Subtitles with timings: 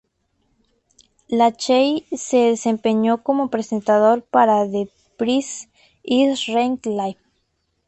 [1.29, 5.69] Lachey se desempeñó como presentador para "The Price
[6.01, 7.19] Is Right Live!